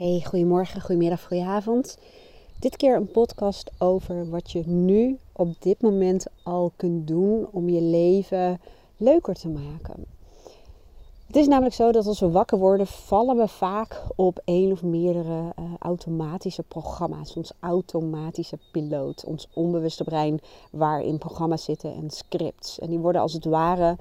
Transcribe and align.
Hey, 0.00 0.22
goedemorgen, 0.24 0.80
goedemiddag, 0.80 1.26
goedenavond. 1.26 1.98
Dit 2.58 2.76
keer 2.76 2.96
een 2.96 3.10
podcast 3.10 3.70
over 3.78 4.30
wat 4.30 4.50
je 4.50 4.62
nu 4.66 5.18
op 5.32 5.62
dit 5.62 5.82
moment 5.82 6.26
al 6.42 6.72
kunt 6.76 7.06
doen 7.06 7.48
om 7.52 7.68
je 7.68 7.80
leven 7.80 8.60
leuker 8.96 9.34
te 9.34 9.48
maken. 9.48 10.04
Het 11.26 11.36
is 11.36 11.46
namelijk 11.46 11.74
zo 11.74 11.92
dat 11.92 12.06
als 12.06 12.20
we 12.20 12.30
wakker 12.30 12.58
worden, 12.58 12.86
vallen 12.86 13.36
we 13.36 13.48
vaak 13.48 14.02
op 14.16 14.40
één 14.44 14.72
of 14.72 14.82
meerdere 14.82 15.52
uh, 15.58 15.64
automatische 15.78 16.62
programma's. 16.62 17.36
Ons 17.36 17.52
automatische 17.60 18.58
piloot, 18.72 19.24
ons 19.24 19.48
onbewuste 19.54 20.04
brein, 20.04 20.40
waarin 20.70 21.18
programma's 21.18 21.64
zitten 21.64 21.94
en 21.94 22.10
scripts. 22.10 22.78
En 22.78 22.90
die 22.90 22.98
worden 22.98 23.20
als 23.20 23.32
het 23.32 23.44
ware, 23.44 23.96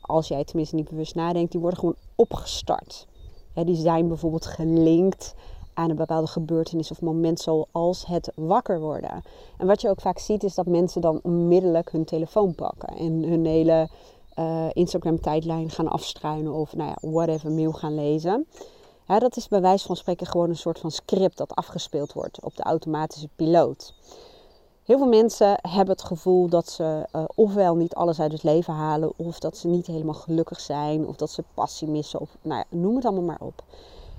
als 0.00 0.28
jij 0.28 0.44
tenminste 0.44 0.74
niet 0.74 0.88
bewust 0.88 1.14
nadenkt, 1.14 1.52
die 1.52 1.60
worden 1.60 1.78
gewoon 1.78 1.96
opgestart 2.14 3.06
die 3.64 3.76
zijn 3.76 4.08
bijvoorbeeld 4.08 4.46
gelinkt 4.46 5.34
aan 5.74 5.90
een 5.90 5.96
bepaalde 5.96 6.26
gebeurtenis 6.26 6.90
of 6.90 7.00
moment 7.00 7.40
zoals 7.40 8.06
het 8.06 8.32
wakker 8.34 8.80
worden. 8.80 9.22
En 9.58 9.66
wat 9.66 9.80
je 9.80 9.88
ook 9.88 10.00
vaak 10.00 10.18
ziet 10.18 10.42
is 10.42 10.54
dat 10.54 10.66
mensen 10.66 11.00
dan 11.00 11.20
onmiddellijk 11.22 11.92
hun 11.92 12.04
telefoon 12.04 12.54
pakken 12.54 12.96
en 12.96 13.22
hun 13.22 13.46
hele 13.46 13.88
uh, 14.38 14.66
Instagram 14.72 15.20
tijdlijn 15.20 15.70
gaan 15.70 15.88
afstruinen 15.88 16.52
of 16.52 16.76
nou 16.76 16.88
ja, 16.88 17.10
whatever 17.10 17.52
mail 17.52 17.72
gaan 17.72 17.94
lezen. 17.94 18.46
Dat 19.06 19.36
is 19.36 19.48
bij 19.48 19.60
wijze 19.60 19.86
van 19.86 19.96
spreken 19.96 20.26
gewoon 20.26 20.48
een 20.48 20.56
soort 20.56 20.78
van 20.78 20.90
script 20.90 21.36
dat 21.36 21.54
afgespeeld 21.54 22.12
wordt 22.12 22.42
op 22.42 22.56
de 22.56 22.62
automatische 22.62 23.28
piloot. 23.36 23.94
Heel 24.88 24.98
veel 24.98 25.08
mensen 25.08 25.58
hebben 25.62 25.94
het 25.94 26.04
gevoel 26.04 26.48
dat 26.48 26.68
ze 26.68 27.06
uh, 27.12 27.24
ofwel 27.34 27.76
niet 27.76 27.94
alles 27.94 28.20
uit 28.20 28.32
het 28.32 28.42
leven 28.42 28.74
halen, 28.74 29.12
of 29.16 29.38
dat 29.38 29.56
ze 29.56 29.68
niet 29.68 29.86
helemaal 29.86 30.14
gelukkig 30.14 30.60
zijn, 30.60 31.06
of 31.06 31.16
dat 31.16 31.30
ze 31.30 31.44
passie 31.54 31.88
missen, 31.88 32.20
of 32.20 32.36
nou 32.42 32.64
ja, 32.70 32.78
noem 32.78 32.96
het 32.96 33.04
allemaal 33.04 33.24
maar 33.24 33.40
op. 33.40 33.62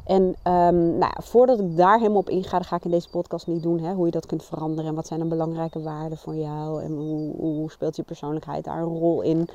En 0.05 0.23
um, 0.23 0.97
nou, 0.97 1.13
voordat 1.17 1.59
ik 1.59 1.77
daar 1.77 1.97
helemaal 1.97 2.19
op 2.19 2.29
inga, 2.29 2.61
ga 2.61 2.75
ik 2.75 2.83
in 2.85 2.91
deze 2.91 3.09
podcast 3.09 3.47
niet 3.47 3.63
doen 3.63 3.79
hè, 3.79 3.93
hoe 3.93 4.05
je 4.05 4.11
dat 4.11 4.25
kunt 4.25 4.43
veranderen 4.43 4.89
en 4.89 4.95
wat 4.95 5.07
zijn 5.07 5.19
dan 5.19 5.29
belangrijke 5.29 5.81
waarden 5.81 6.17
voor 6.17 6.35
jou 6.35 6.83
en 6.83 6.95
hoe, 6.95 7.35
hoe 7.35 7.71
speelt 7.71 7.95
je 7.95 8.03
persoonlijkheid 8.03 8.63
daar 8.63 8.81
een 8.81 8.99
rol 8.99 9.21
in. 9.21 9.49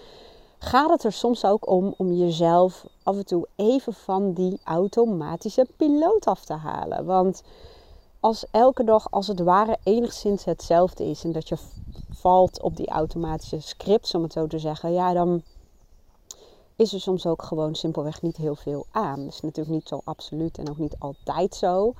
Gaat 0.59 0.91
het 0.91 1.05
er 1.05 1.12
soms 1.12 1.45
ook 1.45 1.69
om 1.69 1.95
om 1.97 2.12
jezelf 2.12 2.87
af 3.03 3.17
en 3.17 3.27
toe 3.27 3.47
even 3.56 3.93
van 3.93 4.33
die 4.33 4.61
automatische 4.65 5.67
piloot 5.77 6.27
af 6.27 6.45
te 6.45 6.55
halen? 6.55 7.05
Want 7.05 7.43
als 8.25 8.44
elke 8.50 8.84
dag 8.84 9.11
als 9.11 9.27
het 9.27 9.41
ware 9.41 9.78
enigszins 9.83 10.44
hetzelfde 10.44 11.05
is 11.05 11.25
en 11.25 11.33
dat 11.33 11.48
je 11.48 11.56
valt 12.11 12.62
op 12.62 12.77
die 12.77 12.86
automatische 12.89 13.61
scripts, 13.61 14.14
om 14.14 14.22
het 14.22 14.33
zo 14.33 14.47
te 14.47 14.58
zeggen, 14.58 14.92
ja, 14.92 15.12
dan 15.12 15.42
is 16.77 16.92
er 16.92 17.00
soms 17.00 17.27
ook 17.27 17.42
gewoon 17.42 17.75
simpelweg 17.75 18.22
niet 18.22 18.36
heel 18.36 18.55
veel 18.55 18.86
aan. 18.91 19.25
Dat 19.25 19.33
is 19.33 19.41
natuurlijk 19.41 19.75
niet 19.75 19.89
zo 19.89 20.00
absoluut 20.05 20.58
en 20.58 20.70
ook 20.70 20.78
niet 20.78 20.97
altijd 20.98 21.55
zo. 21.55 21.94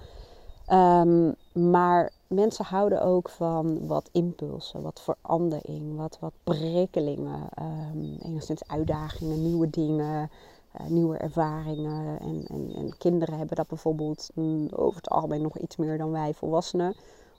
Ehm, 0.67 1.33
maar 1.53 2.13
mensen 2.27 2.65
houden 2.65 3.03
ook 3.03 3.29
van 3.29 3.87
wat 3.87 4.09
impulsen, 4.13 4.83
wat 4.83 5.01
verandering, 5.01 5.97
wat, 5.97 6.19
wat 6.21 6.33
prikkelingen, 6.45 7.49
um, 7.61 8.17
enigszins 8.23 8.69
uitdagingen, 8.69 9.43
nieuwe 9.43 9.71
dingen. 9.71 10.31
Eh, 10.75 10.87
nieuwe 10.87 11.17
ervaringen. 11.17 12.21
En, 12.21 12.45
en, 12.47 12.71
en, 12.77 12.97
kinderen 12.99 13.39
hebben 13.39 13.57
dat 13.57 13.69
bijvoorbeeld 13.69 14.31
mm, 14.35 14.69
over 14.71 14.97
het 14.97 15.11
algemeen 15.11 15.43
nog 15.43 15.59
iets 15.59 15.77
meer 15.77 15.99
dan 15.99 16.11
wij 16.11 16.35
volwassenen. 16.35 16.95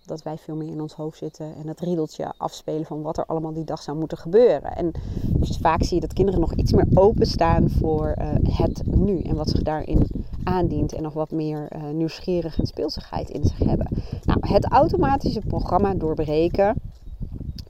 Dat 0.06 0.24
wij 0.24 0.38
veel 0.38 0.56
meer 0.56 0.68
in 0.68 0.82
ons 0.82 0.94
hoofd 0.94 1.18
zitten 1.18 1.56
en 1.56 1.68
het 1.68 1.80
riedeltje 1.80 2.34
afspelen 2.38 2.86
van 2.86 3.02
wat 3.02 3.18
er 3.18 3.26
allemaal 3.26 3.54
die 3.54 3.64
dag 3.64 3.82
zou 3.82 3.98
moeten 3.98 4.18
gebeuren. 4.18 4.76
En 4.76 4.92
dus 5.28 5.58
vaak 5.58 5.84
zie 5.84 5.96
je 5.96 6.02
dat 6.02 6.14
kinderen 6.14 6.40
nog 6.40 6.54
iets 6.54 6.72
meer 6.72 6.88
openstaan 6.94 7.70
voor 7.70 8.16
uh, 8.18 8.58
het 8.58 8.82
nu 8.86 9.22
en 9.22 9.36
wat 9.36 9.50
zich 9.50 9.62
daarin 9.62 10.08
aandient. 10.44 10.94
En 10.94 11.04
nog 11.04 11.14
wat 11.14 11.32
meer 11.32 11.68
uh, 11.76 11.90
nieuwsgierig 11.90 12.60
en 12.60 12.66
speelsigheid 12.66 13.30
in 13.30 13.44
zich 13.44 13.58
hebben. 13.58 13.88
Nou, 14.24 14.40
het 14.42 14.66
automatische 14.66 15.42
programma 15.48 15.94
doorbreken 15.94 16.76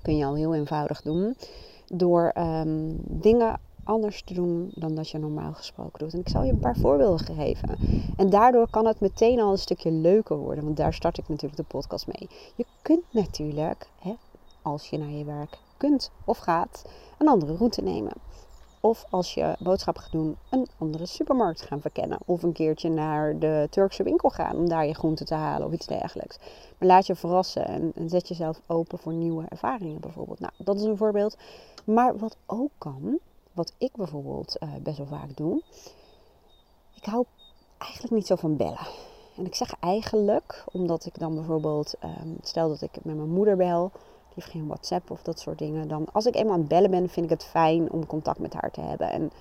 kun 0.01 0.17
je 0.17 0.25
al 0.25 0.35
heel 0.35 0.55
eenvoudig 0.55 1.01
doen. 1.01 1.35
Door 1.87 2.33
um, 2.37 2.97
dingen 3.07 3.59
anders 3.85 4.23
te 4.23 4.33
doen 4.33 4.71
dan 4.75 4.95
dat 4.95 5.09
je 5.09 5.17
normaal 5.17 5.53
gesproken 5.53 5.99
doet. 5.99 6.13
En 6.13 6.19
ik 6.19 6.29
zal 6.29 6.43
je 6.43 6.51
een 6.51 6.59
paar 6.59 6.77
voorbeelden 6.77 7.25
geven. 7.25 7.77
En 8.17 8.29
daardoor 8.29 8.69
kan 8.69 8.85
het 8.85 8.99
meteen 8.99 9.39
al 9.39 9.51
een 9.51 9.57
stukje 9.57 9.91
leuker 9.91 10.37
worden, 10.37 10.63
want 10.63 10.77
daar 10.77 10.93
start 10.93 11.17
ik 11.17 11.27
natuurlijk 11.27 11.57
de 11.57 11.77
podcast 11.77 12.07
mee. 12.07 12.29
Je 12.55 12.65
kunt 12.81 13.03
natuurlijk, 13.11 13.87
hè, 13.99 14.13
als 14.61 14.89
je 14.89 14.97
naar 14.97 15.11
je 15.11 15.25
werk 15.25 15.57
kunt 15.77 16.11
of 16.25 16.37
gaat, 16.37 16.85
een 17.17 17.27
andere 17.27 17.55
route 17.55 17.81
nemen. 17.81 18.13
Of 18.79 19.05
als 19.09 19.33
je 19.33 19.55
boodschap 19.59 19.97
gaat 19.97 20.11
doen, 20.11 20.37
een 20.49 20.67
andere 20.77 21.05
supermarkt 21.05 21.61
gaan 21.61 21.81
verkennen. 21.81 22.17
Of 22.25 22.43
een 22.43 22.51
keertje 22.51 22.89
naar 22.89 23.39
de 23.39 23.67
Turkse 23.69 24.03
winkel 24.03 24.29
gaan 24.29 24.55
om 24.55 24.69
daar 24.69 24.85
je 24.85 24.93
groenten 24.93 25.25
te 25.25 25.33
halen 25.33 25.67
of 25.67 25.73
iets 25.73 25.87
dergelijks. 25.87 26.37
Maar 26.77 26.87
laat 26.87 27.05
je 27.05 27.15
verrassen 27.15 27.65
en, 27.67 27.91
en 27.95 28.09
zet 28.09 28.27
jezelf 28.27 28.61
open 28.67 28.99
voor 28.99 29.13
nieuwe 29.13 29.45
ervaringen 29.49 30.01
bijvoorbeeld. 30.01 30.39
Nou, 30.39 30.53
dat 30.57 30.75
is 30.75 30.83
een 30.83 30.97
voorbeeld. 30.97 31.37
Maar 31.85 32.17
wat 32.17 32.37
ook 32.45 32.71
kan, 32.77 33.19
wat 33.55 33.73
ik 33.77 33.91
bijvoorbeeld 33.95 34.55
uh, 34.63 34.69
best 34.81 34.97
wel 34.97 35.07
vaak 35.07 35.37
doe. 35.37 35.61
Ik 36.93 37.05
hou 37.05 37.25
eigenlijk 37.77 38.13
niet 38.13 38.27
zo 38.27 38.35
van 38.35 38.55
bellen. 38.55 38.87
En 39.37 39.45
ik 39.45 39.55
zeg 39.55 39.73
eigenlijk, 39.79 40.63
omdat 40.71 41.05
ik 41.05 41.19
dan 41.19 41.35
bijvoorbeeld, 41.35 41.93
um, 42.03 42.37
stel 42.41 42.69
dat 42.69 42.81
ik 42.81 42.91
met 43.03 43.15
mijn 43.15 43.29
moeder 43.29 43.55
bel, 43.55 43.91
die 43.91 44.33
heeft 44.35 44.49
geen 44.49 44.67
WhatsApp 44.67 45.11
of 45.11 45.21
dat 45.21 45.39
soort 45.39 45.57
dingen. 45.57 45.87
Dan 45.87 46.05
als 46.11 46.25
ik 46.25 46.35
eenmaal 46.35 46.53
aan 46.53 46.59
het 46.59 46.67
bellen 46.67 46.91
ben, 46.91 47.09
vind 47.09 47.25
ik 47.25 47.31
het 47.31 47.43
fijn 47.43 47.91
om 47.91 48.05
contact 48.05 48.39
met 48.39 48.53
haar 48.53 48.71
te 48.71 48.81
hebben. 48.81 49.09
En 49.11 49.31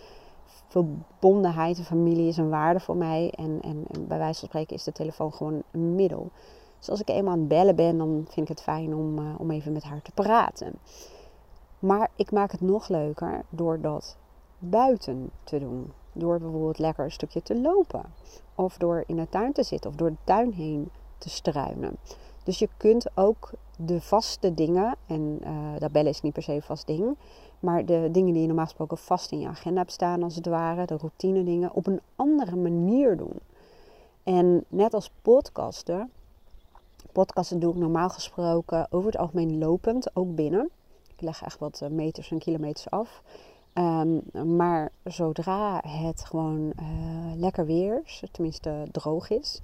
verbondenheid 0.69 1.79
en 1.79 1.85
familie 1.85 2.29
is 2.29 2.37
een 2.37 2.49
waarde 2.49 2.81
voor 2.81 2.97
mij. 2.97 3.33
En, 3.37 3.59
en, 3.63 3.85
en, 3.91 4.07
bij 4.07 4.19
wijze 4.19 4.39
van 4.39 4.49
spreken 4.49 4.77
is 4.77 4.85
de 4.85 4.93
telefoon 4.93 5.33
gewoon 5.33 5.63
een 5.71 5.95
middel. 5.95 6.31
Dus 6.79 6.91
als 6.91 7.01
ik 7.01 7.09
eenmaal 7.09 7.33
aan 7.33 7.39
het 7.39 7.49
bellen 7.49 7.77
ben, 7.77 7.99
dan 7.99 8.27
vind 8.29 8.49
ik 8.51 8.57
het 8.57 8.63
fijn 8.63 8.95
om, 8.95 9.19
uh, 9.19 9.25
om 9.39 9.51
even 9.51 9.73
met 9.73 9.83
haar 9.83 10.03
te 10.03 10.13
praten. 10.15 10.73
Maar 11.79 12.11
ik 12.17 12.33
maak 12.33 12.53
het 12.53 12.61
nog 12.61 12.89
leuker 12.89 13.45
door 13.49 13.81
dat 13.81 14.17
buiten 14.59 15.31
te 15.45 15.59
doen. 15.59 15.93
Door 16.13 16.39
bijvoorbeeld 16.39 16.79
lekker 16.79 17.05
een 17.05 17.11
stukje 17.11 17.43
te 17.43 17.61
lopen. 17.61 18.03
Of 18.55 18.77
door 18.77 19.05
in 19.07 19.17
de 19.17 19.29
tuin 19.29 19.53
te 19.53 19.63
zitten 19.63 19.91
of 19.91 19.97
door 19.97 20.11
de 20.11 20.17
tuin 20.25 20.53
heen 20.53 20.91
te 21.19 21.31
struinen. 21.31 21.97
Dus 22.45 22.59
je 22.59 22.69
kunt 22.77 23.07
ook 23.15 23.51
de 23.77 24.01
vaste 24.01 24.55
dingen, 24.55 24.97
en 25.07 25.39
uh, 25.43 25.79
dat 25.79 25.93
bellen 25.93 26.11
is 26.11 26.21
niet 26.21 26.33
per 26.33 26.43
se 26.43 26.53
een 26.53 26.63
vast 26.63 26.87
ding, 26.87 27.17
maar 27.61 27.87
de 27.87 28.09
dingen 28.13 28.33
die 28.33 28.41
je 28.41 28.47
normaal 28.47 28.65
gesproken 28.65 28.99
vast 28.99 29.33
in 29.33 29.41
je 29.41 29.49
agenda 29.49 29.81
hebt 29.81 29.93
staan, 29.93 30.23
als 30.23 30.35
het 30.35 30.47
ware, 30.47 30.87
de 30.87 30.97
routine 30.97 31.45
dingen, 31.45 31.75
op 31.75 31.87
een 31.87 32.01
andere 32.17 32.57
manier 32.57 33.17
doen. 33.17 33.39
En 34.23 34.65
net 34.69 34.95
als 34.95 35.11
podcasten, 35.23 36.11
podcasten 37.13 37.61
doe 37.61 37.73
ik 37.73 37.79
normaal 37.79 38.09
gesproken 38.09 38.87
over 38.91 39.11
het 39.11 39.21
algemeen 39.21 39.59
lopend, 39.59 40.17
ook 40.17 40.35
binnen. 40.35 40.71
Leg 41.25 41.43
echt 41.43 41.59
wat 41.59 41.81
eh, 41.81 41.89
meters 41.89 42.31
en 42.31 42.39
kilometers 42.39 42.91
af. 42.91 43.23
Um, 43.75 44.23
maar 44.57 44.93
zodra 45.05 45.83
het 45.87 46.25
gewoon 46.25 46.73
uh, 46.81 47.33
lekker 47.37 47.67
weer 47.67 48.03
is, 48.05 48.23
tenminste 48.31 48.87
droog 48.93 49.31
is, 49.31 49.61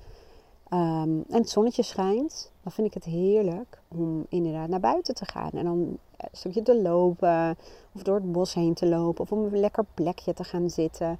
um, 0.72 1.25
en 1.28 1.38
het 1.38 1.50
zonnetje 1.50 1.82
schijnt, 1.82 2.53
dan 2.62 2.72
vind 2.72 2.87
ik 2.87 2.94
het 2.94 3.04
heerlijk 3.04 3.82
om 3.88 4.26
inderdaad 4.28 4.69
naar 4.69 4.81
buiten 4.81 5.15
te 5.15 5.25
gaan. 5.25 5.50
En 5.50 5.65
dan 5.65 5.78
een 6.16 6.28
stukje 6.32 6.62
te 6.62 6.82
lopen, 6.82 7.56
of 7.94 8.03
door 8.03 8.15
het 8.15 8.32
bos 8.32 8.54
heen 8.54 8.75
te 8.75 8.88
lopen, 8.88 9.22
of 9.22 9.32
om 9.32 9.44
een 9.44 9.60
lekker 9.60 9.84
plekje 9.94 10.32
te 10.32 10.44
gaan 10.44 10.71
zitten. 10.71 11.19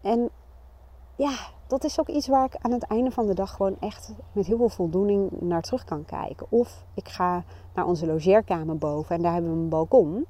En 0.00 0.30
ja, 1.16 1.36
dat 1.68 1.84
is 1.84 2.00
ook 2.00 2.08
iets 2.08 2.26
waar 2.26 2.44
ik 2.44 2.56
aan 2.60 2.72
het 2.72 2.82
einde 2.82 3.10
van 3.10 3.26
de 3.26 3.34
dag 3.34 3.50
gewoon 3.50 3.76
echt 3.80 4.12
met 4.32 4.46
heel 4.46 4.56
veel 4.56 4.68
voldoening 4.68 5.30
naar 5.40 5.62
terug 5.62 5.84
kan 5.84 6.04
kijken. 6.04 6.46
Of 6.48 6.84
ik 6.94 7.08
ga 7.08 7.44
naar 7.74 7.86
onze 7.86 8.06
logeerkamer 8.06 8.78
boven 8.78 9.16
en 9.16 9.22
daar 9.22 9.32
hebben 9.32 9.50
we 9.52 9.58
een 9.58 9.68
balkon. 9.68 10.26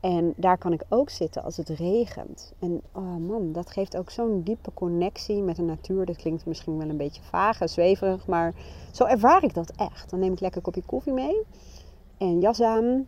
En 0.00 0.32
daar 0.36 0.58
kan 0.58 0.72
ik 0.72 0.84
ook 0.88 1.10
zitten 1.10 1.42
als 1.42 1.56
het 1.56 1.68
regent. 1.68 2.52
En 2.58 2.80
oh 2.92 3.16
man, 3.16 3.52
dat 3.52 3.70
geeft 3.70 3.96
ook 3.96 4.10
zo'n 4.10 4.42
diepe 4.42 4.70
connectie 4.74 5.42
met 5.42 5.56
de 5.56 5.62
natuur. 5.62 6.06
Dat 6.06 6.16
klinkt 6.16 6.46
misschien 6.46 6.78
wel 6.78 6.88
een 6.88 6.96
beetje 6.96 7.22
vaag 7.22 7.60
en 7.60 7.68
zweverig, 7.68 8.26
maar 8.26 8.54
zo 8.92 9.04
ervaar 9.04 9.44
ik 9.44 9.54
dat 9.54 9.72
echt. 9.76 10.10
Dan 10.10 10.18
neem 10.18 10.32
ik 10.32 10.40
lekker 10.40 10.58
een 10.58 10.64
kopje 10.64 10.82
koffie 10.86 11.12
mee 11.12 11.42
en 12.18 12.40
jas 12.40 12.60
aan 12.60 13.06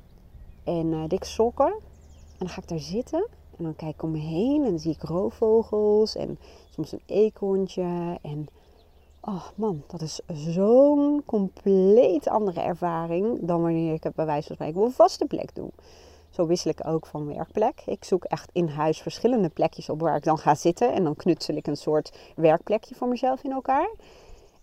en 0.65 0.87
uh, 0.87 1.09
dikke 1.09 1.27
sokken. 1.27 1.67
En 1.67 2.39
dan 2.39 2.49
ga 2.49 2.61
ik 2.61 2.69
daar 2.69 2.79
zitten 2.79 3.27
en 3.63 3.69
dan 3.69 3.77
kijk 3.77 3.95
ik 3.95 4.03
om 4.03 4.11
me 4.11 4.19
heen 4.19 4.65
en 4.65 4.71
dan 4.71 4.79
zie 4.79 4.93
ik 4.93 5.03
roofvogels 5.03 6.17
en 6.17 6.39
soms 6.71 6.93
een 6.93 7.03
eekhoorntje. 7.07 8.19
En 8.23 8.47
oh 9.21 9.45
man, 9.55 9.83
dat 9.87 10.01
is 10.01 10.21
zo'n 10.33 11.23
compleet 11.27 12.29
andere 12.29 12.61
ervaring 12.61 13.39
dan 13.41 13.63
wanneer 13.63 13.95
ik 13.95 14.03
het 14.03 14.15
bij 14.15 14.27
wijze 14.27 14.47
van 14.47 14.57
spreken 14.57 14.81
op 14.81 14.87
een 14.87 14.93
vaste 14.93 15.25
plek 15.25 15.55
doe. 15.55 15.71
Zo 16.31 16.47
wissel 16.47 16.71
ik 16.71 16.87
ook 16.87 17.07
van 17.07 17.27
werkplek. 17.27 17.83
Ik 17.87 18.05
zoek 18.05 18.25
echt 18.25 18.51
in 18.53 18.69
huis 18.69 19.01
verschillende 19.03 19.49
plekjes 19.49 19.89
op 19.89 20.01
waar 20.01 20.17
ik 20.17 20.25
dan 20.25 20.39
ga 20.39 20.55
zitten. 20.55 20.93
En 20.93 21.05
dan 21.05 21.17
knutsel 21.17 21.55
ik 21.55 21.67
een 21.67 21.77
soort 21.77 22.13
werkplekje 22.37 22.95
voor 22.95 23.09
mezelf 23.09 23.45
in 23.45 23.53
elkaar. 23.53 23.91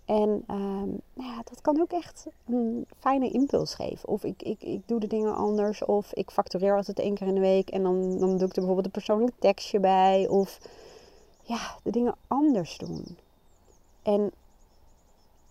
En 0.09 0.43
um, 0.47 1.01
nou 1.13 1.29
ja, 1.29 1.41
dat 1.43 1.61
kan 1.61 1.81
ook 1.81 1.91
echt 1.91 2.27
een 2.45 2.85
fijne 2.99 3.29
impuls 3.29 3.73
geven. 3.73 4.09
Of 4.09 4.23
ik, 4.23 4.43
ik, 4.43 4.61
ik 4.61 4.87
doe 4.87 4.99
de 4.99 5.07
dingen 5.07 5.35
anders. 5.35 5.85
Of 5.85 6.13
ik 6.13 6.31
factureer 6.31 6.75
altijd 6.75 6.99
één 6.99 7.13
keer 7.15 7.27
in 7.27 7.33
de 7.33 7.39
week. 7.39 7.69
En 7.69 7.83
dan, 7.83 8.17
dan 8.17 8.37
doe 8.37 8.47
ik 8.47 8.55
er 8.55 8.61
bijvoorbeeld 8.61 8.85
een 8.85 8.91
persoonlijk 8.91 9.35
tekstje 9.39 9.79
bij. 9.79 10.27
Of 10.27 10.59
ja, 11.41 11.77
de 11.83 11.91
dingen 11.91 12.15
anders 12.27 12.77
doen. 12.77 13.17
En 14.03 14.31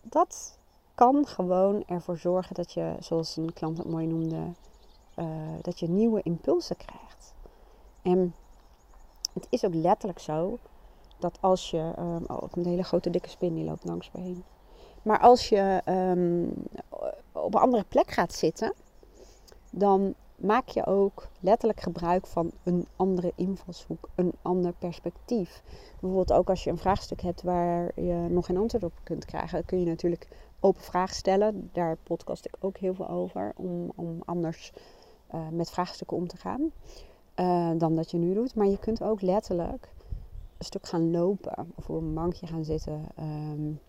dat 0.03 0.59
kan 0.95 1.27
gewoon 1.27 1.85
ervoor 1.87 2.19
zorgen 2.19 2.55
dat 2.55 2.73
je, 2.73 2.97
zoals 3.01 3.37
een 3.37 3.53
klant 3.53 3.79
het 3.79 3.89
mooi 3.89 4.07
noemde, 4.07 4.53
uh, 5.17 5.27
dat 5.63 5.79
je 5.79 5.89
nieuwe 5.89 6.23
impulsen 6.23 6.77
krijgt. 6.77 7.35
En 8.03 8.35
het 9.33 9.47
is 9.49 9.65
ook 9.65 9.75
letterlijk 9.75 10.19
zo 10.19 10.59
dat 11.19 11.39
als 11.41 11.71
je. 11.71 11.93
Um, 11.99 12.25
oh, 12.27 12.43
een 12.53 12.67
hele 12.67 12.83
grote 12.83 13.11
dikke 13.11 13.29
spin 13.29 13.55
die 13.55 13.65
loopt 13.65 13.85
langs 13.85 14.11
me 14.13 14.21
heen. 14.21 14.45
Maar 15.03 15.21
als 15.21 15.49
je 15.49 15.83
um, 15.87 16.53
op 17.33 17.55
een 17.55 17.61
andere 17.61 17.85
plek 17.89 18.11
gaat 18.11 18.33
zitten, 18.33 18.73
dan 19.71 20.15
maak 20.37 20.69
je 20.69 20.87
ook 20.87 21.29
letterlijk 21.41 21.81
gebruik 21.81 22.27
van 22.27 22.51
een 22.65 22.87
andere 22.97 23.33
invalshoek, 23.35 24.09
een 24.15 24.33
ander 24.43 24.73
perspectief. 24.73 25.63
Bijvoorbeeld 26.01 26.33
ook 26.33 26.51
als 26.51 26.65
je 26.65 26.71
een 26.71 26.79
vraagstuk 26.79 27.21
hebt 27.21 27.43
waar 27.43 27.91
je 27.95 28.27
nog 28.29 28.47
geen 28.47 28.57
antwoord 28.57 28.85
op 28.85 28.93
kunt 29.03 29.25
krijgen, 29.25 29.65
kun 29.65 29.81
je 29.81 29.87
natuurlijk 29.87 30.29
open 30.61 30.83
vragen 30.83 31.15
stellen. 31.15 31.71
Daar 31.73 31.97
podcast 32.03 32.47
ik 32.47 32.57
ook 32.61 32.77
heel 32.77 32.95
veel 32.95 33.09
over, 33.09 33.53
om, 33.57 33.93
om 33.95 34.23
anders 34.25 34.73
uh, 35.35 35.49
met 35.49 35.71
vraagstukken 35.71 36.17
om 36.17 36.27
te 36.27 36.37
gaan 36.37 36.73
uh, 37.37 37.71
dan 37.79 37.95
dat 37.95 38.11
je 38.11 38.19
nu 38.19 38.35
doet. 38.35 38.55
Maar 38.55 38.67
je 38.67 38.79
kunt 38.79 39.03
ook 39.03 39.21
letterlijk 39.21 39.89
een 40.59 40.65
stuk 40.65 40.87
gaan 40.87 41.11
lopen 41.11 41.67
of 41.75 41.89
op 41.91 42.03
een 42.03 42.15
bankje 42.15 42.47
gaan 42.47 42.65
zitten. 42.65 43.05
Um, 43.21 43.81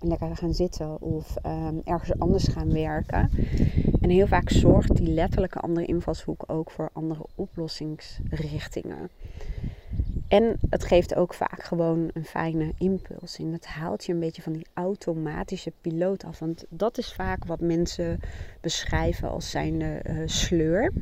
lekker 0.00 0.36
gaan 0.36 0.54
zitten 0.54 1.00
of 1.00 1.36
um, 1.46 1.80
ergens 1.84 2.18
anders 2.18 2.48
gaan 2.48 2.72
werken. 2.72 3.30
En 4.00 4.10
heel 4.10 4.26
vaak 4.26 4.50
zorgt 4.50 4.96
die 4.96 5.08
letterlijke 5.08 5.58
andere 5.58 5.86
invalshoek 5.86 6.44
ook 6.46 6.70
voor 6.70 6.90
andere 6.92 7.26
oplossingsrichtingen. 7.34 9.10
En 10.28 10.58
het 10.70 10.84
geeft 10.84 11.14
ook 11.14 11.34
vaak 11.34 11.62
gewoon 11.62 12.10
een 12.14 12.24
fijne 12.24 12.72
impuls 12.78 13.38
in. 13.38 13.52
Het 13.52 13.66
haalt 13.66 14.04
je 14.04 14.12
een 14.12 14.20
beetje 14.20 14.42
van 14.42 14.52
die 14.52 14.66
automatische 14.74 15.72
piloot 15.80 16.24
af. 16.24 16.38
Want 16.38 16.64
dat 16.68 16.98
is 16.98 17.12
vaak 17.12 17.44
wat 17.44 17.60
mensen 17.60 18.20
beschrijven 18.60 19.30
als 19.30 19.50
zijn 19.50 19.80
uh, 19.80 19.92
sleur. 20.26 20.92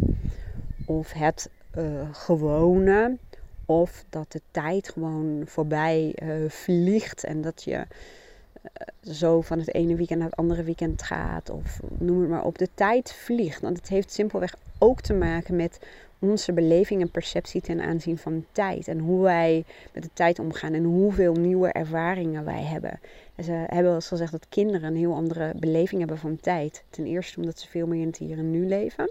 Of 0.87 1.13
het 1.13 1.51
uh, 1.79 2.09
gewone. 2.13 3.19
Of 3.67 4.05
dat 4.09 4.33
de 4.33 4.41
tijd 4.51 4.89
gewoon 4.89 5.43
voorbij 5.47 6.17
uh, 6.23 6.51
vliegt. 6.51 7.25
En 7.25 7.41
dat 7.43 7.63
je 7.63 7.87
zo 9.03 9.41
van 9.41 9.59
het 9.59 9.75
ene 9.75 9.95
weekend 9.95 10.19
naar 10.19 10.29
het 10.29 10.39
andere 10.39 10.63
weekend 10.63 11.03
gaat. 11.03 11.51
Of 11.51 11.81
noem 11.99 12.21
het 12.21 12.31
maar 12.31 12.45
op. 12.45 12.59
De 12.59 12.69
tijd 12.75 13.13
vliegt. 13.13 13.61
Want 13.61 13.77
het 13.77 13.89
heeft 13.89 14.13
simpelweg 14.13 14.55
ook 14.79 15.01
te 15.01 15.15
maken 15.15 15.57
met 15.57 15.79
onze 16.19 16.53
beleving 16.53 17.01
en 17.01 17.11
perceptie 17.11 17.61
ten 17.61 17.81
aanzien 17.81 18.19
van 18.19 18.45
tijd. 18.53 18.89
En 18.89 18.99
hoe 18.99 19.23
wij 19.23 19.65
met 19.93 20.03
de 20.03 20.11
tijd 20.13 20.39
omgaan 20.39 20.73
en 20.73 20.85
hoeveel 20.85 21.33
nieuwe 21.33 21.69
ervaringen 21.69 22.45
wij 22.45 22.63
hebben. 22.63 23.01
En 23.35 23.45
ze 23.45 23.53
hebben 23.53 23.95
eens 23.95 24.09
gezegd 24.09 24.33
dat 24.33 24.49
kinderen 24.49 24.83
een 24.83 24.97
heel 24.97 25.15
andere 25.15 25.53
beleving 25.57 26.01
hebben 26.01 26.19
van 26.19 26.41
tijd. 26.41 26.85
Ten 26.91 27.07
eerste 27.07 27.41
omdat 27.41 27.59
ze 27.59 27.69
veel 27.69 27.87
meer 27.87 28.01
in 28.01 28.07
het 28.07 28.17
hier 28.17 28.39
en 28.39 28.51
nu 28.51 28.67
leven. 28.67 29.11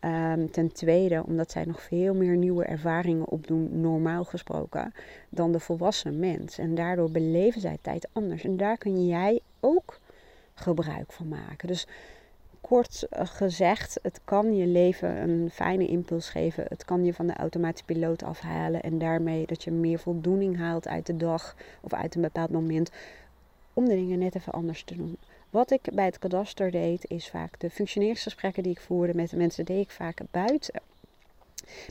Um, 0.00 0.50
ten 0.50 0.72
tweede 0.72 1.22
omdat 1.26 1.50
zij 1.50 1.64
nog 1.64 1.82
veel 1.82 2.14
meer 2.14 2.36
nieuwe 2.36 2.64
ervaringen 2.64 3.28
opdoen, 3.28 3.80
normaal 3.80 4.24
gesproken, 4.24 4.92
dan 5.28 5.52
de 5.52 5.60
volwassen 5.60 6.18
mens. 6.18 6.58
En 6.58 6.74
daardoor 6.74 7.10
beleven 7.10 7.60
zij 7.60 7.78
tijd 7.80 8.08
anders. 8.12 8.44
En 8.44 8.56
daar 8.56 8.78
kun 8.78 9.06
jij 9.06 9.40
ook 9.60 9.98
gebruik 10.54 11.12
van 11.12 11.28
maken. 11.28 11.68
Dus 11.68 11.86
kort 12.60 13.06
eh, 13.10 13.26
gezegd, 13.26 13.98
het 14.02 14.20
kan 14.24 14.56
je 14.56 14.66
leven 14.66 15.28
een 15.28 15.50
fijne 15.50 15.86
impuls 15.86 16.28
geven. 16.28 16.64
Het 16.68 16.84
kan 16.84 17.04
je 17.04 17.14
van 17.14 17.26
de 17.26 17.36
automatische 17.36 17.84
piloot 17.84 18.22
afhalen. 18.22 18.80
En 18.80 18.98
daarmee 18.98 19.46
dat 19.46 19.64
je 19.64 19.70
meer 19.70 19.98
voldoening 19.98 20.56
haalt 20.56 20.88
uit 20.88 21.06
de 21.06 21.16
dag 21.16 21.56
of 21.80 21.92
uit 21.92 22.14
een 22.14 22.22
bepaald 22.22 22.50
moment. 22.50 22.90
Om 23.72 23.84
de 23.84 23.94
dingen 23.94 24.18
net 24.18 24.34
even 24.34 24.52
anders 24.52 24.84
te 24.84 24.96
doen. 24.96 25.16
Wat 25.50 25.70
ik 25.70 25.88
bij 25.92 26.04
het 26.04 26.18
kadaster 26.18 26.70
deed, 26.70 27.10
is 27.10 27.28
vaak 27.28 27.60
de 27.60 27.70
functioneringsgesprekken 27.70 28.62
die 28.62 28.72
ik 28.72 28.80
voerde 28.80 29.14
met 29.14 29.30
de 29.30 29.36
mensen, 29.36 29.64
deed 29.64 29.84
ik 29.84 29.90
vaak 29.90 30.20
buiten. 30.30 30.80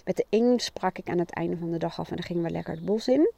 Met 0.06 0.18
de 0.18 0.26
een 0.30 0.60
sprak 0.60 0.98
ik 0.98 1.10
aan 1.10 1.20
het 1.20 1.32
einde 1.32 1.58
van 1.58 1.72
de 1.72 1.78
dag 1.78 2.00
af 2.00 2.10
en 2.10 2.16
dan 2.16 2.26
gingen 2.26 2.44
we 2.44 2.50
lekker 2.50 2.74
het 2.74 2.86
bos 2.86 3.08
in. 3.08 3.32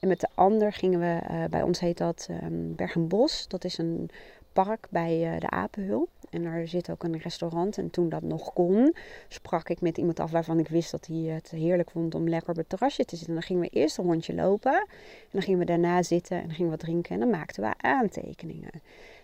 En 0.00 0.08
met 0.08 0.20
de 0.20 0.28
ander 0.34 0.72
gingen 0.72 1.00
we, 1.00 1.20
uh, 1.30 1.44
bij 1.50 1.62
ons 1.62 1.80
heet 1.80 1.98
dat 1.98 2.28
um, 2.30 2.74
Bergenbos. 2.74 3.48
Dat 3.48 3.64
is 3.64 3.78
een 3.78 4.10
park 4.52 4.86
bij 4.90 5.34
uh, 5.34 5.40
de 5.40 5.50
Apenhul. 5.50 6.08
En 6.30 6.42
daar 6.42 6.68
zit 6.68 6.90
ook 6.90 7.02
een 7.04 7.18
restaurant. 7.18 7.78
En 7.78 7.90
toen 7.90 8.08
dat 8.08 8.22
nog 8.22 8.52
kon, 8.52 8.94
sprak 9.28 9.68
ik 9.68 9.80
met 9.80 9.98
iemand 9.98 10.20
af 10.20 10.30
waarvan 10.30 10.58
ik 10.58 10.68
wist 10.68 10.90
dat 10.90 11.06
hij 11.06 11.16
het 11.16 11.50
heerlijk 11.50 11.90
vond 11.90 12.14
om 12.14 12.28
lekker 12.28 12.50
op 12.50 12.56
het 12.56 12.68
terrasje 12.68 13.04
te 13.04 13.16
zitten. 13.16 13.28
En 13.28 13.34
dan 13.34 13.42
gingen 13.42 13.62
we 13.62 13.68
eerst 13.68 13.98
een 13.98 14.04
rondje 14.04 14.34
lopen. 14.34 14.72
En 14.72 15.28
dan 15.30 15.42
gingen 15.42 15.58
we 15.58 15.64
daarna 15.64 16.02
zitten 16.02 16.36
en 16.36 16.50
gingen 16.50 16.64
we 16.64 16.76
wat 16.76 16.78
drinken. 16.78 17.14
En 17.14 17.20
dan 17.20 17.30
maakten 17.30 17.62
we 17.62 17.74
aantekeningen. 17.76 18.70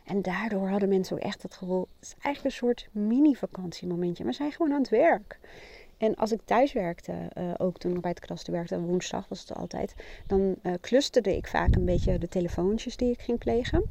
En 0.08 0.22
daardoor 0.22 0.68
hadden 0.68 0.88
mensen 0.88 1.16
ook 1.16 1.22
echt 1.22 1.42
het 1.42 1.54
gevoel, 1.54 1.88
het 1.98 2.06
is 2.06 2.14
eigenlijk 2.22 2.44
een 2.44 2.60
soort 2.60 2.88
mini-vakantiemomentje. 2.92 4.24
We 4.24 4.32
zijn 4.32 4.52
gewoon 4.52 4.72
aan 4.72 4.80
het 4.80 4.88
werk. 4.88 5.38
En 5.98 6.14
als 6.14 6.32
ik 6.32 6.40
thuis 6.44 6.72
werkte, 6.72 7.12
uh, 7.12 7.54
ook 7.56 7.78
toen 7.78 7.94
ik 7.94 8.00
bij 8.00 8.10
het 8.10 8.20
kadaster 8.20 8.52
werkte, 8.52 8.80
woensdag 8.80 9.28
was 9.28 9.40
het 9.40 9.54
altijd, 9.54 9.94
dan 10.26 10.54
uh, 10.62 10.72
clusterde 10.80 11.36
ik 11.36 11.46
vaak 11.46 11.74
een 11.74 11.84
beetje 11.84 12.18
de 12.18 12.28
telefoontjes 12.28 12.96
die 12.96 13.10
ik 13.10 13.20
ging 13.20 13.38
plegen. 13.38 13.82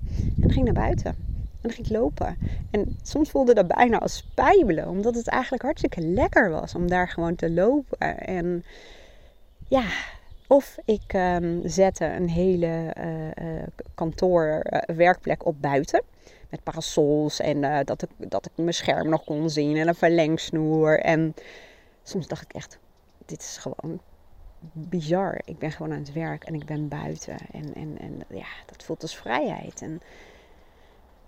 En 0.42 0.52
ging 0.52 0.66
naar 0.66 0.74
buiten. 0.74 1.16
En 1.62 1.72
ging 1.72 1.88
ik 1.88 1.94
lopen. 1.94 2.38
En 2.72 2.98
soms 3.04 3.30
voelde 3.30 3.54
dat 3.54 3.68
bijna 3.68 4.00
als 4.00 4.16
spijbelen, 4.18 4.88
omdat 4.88 5.16
het 5.16 5.28
eigenlijk 5.28 5.64
hartstikke 5.64 6.02
lekker 6.02 6.50
was 6.50 6.76
om 6.76 6.88
daar 6.88 7.10
gewoon 7.10 7.36
te 7.36 7.52
lopen. 7.52 8.20
En 8.20 8.64
ja, 9.68 9.86
of 10.48 10.78
ik 10.86 11.14
um, 11.14 11.62
zette 11.64 12.06
een 12.06 12.30
hele 12.30 12.96
uh, 12.98 13.56
uh, 13.56 13.64
kantoorwerkplek 13.96 15.46
op 15.46 15.62
buiten. 15.62 16.04
Met 16.50 16.64
parasols 16.64 17.40
en 17.40 17.86
dat, 17.86 18.02
ik, 18.02 18.10
dat 18.30 18.46
ik 18.46 18.52
mijn 18.56 18.74
scherm 18.74 19.10
nog 19.10 19.24
kon 19.24 19.50
zien 19.50 19.78
en 19.78 19.88
een 19.88 19.96
verlengsnoer. 19.96 21.00
En 21.00 21.34
soms 22.04 22.28
dacht 22.28 22.44
ik 22.44 22.54
echt, 22.54 22.80
dit 23.26 23.42
is 23.42 23.58
gewoon 23.58 24.00
bizar. 24.72 25.42
Ik 25.46 25.58
ben 25.58 25.72
gewoon 25.72 25.92
aan 25.92 26.00
het 26.00 26.14
werk 26.14 26.44
en 26.44 26.54
ik 26.54 26.66
ben 26.66 26.88
buiten. 26.88 27.38
En, 27.52 27.74
en, 27.74 27.98
en 28.00 28.24
ja, 28.30 28.48
dat 28.66 28.84
voelt 28.84 29.02
als 29.02 29.18
vrijheid. 29.18 29.82
En 29.82 30.02